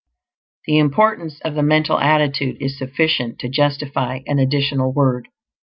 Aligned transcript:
The 0.65 0.79
importance 0.79 1.39
of 1.41 1.53
the 1.53 1.61
mental 1.61 1.99
attitude 1.99 2.57
is 2.59 2.75
sufficient 2.75 3.37
to 3.37 3.47
justify 3.49 4.21
an 4.25 4.39
additional 4.39 4.91
word. 4.91 5.27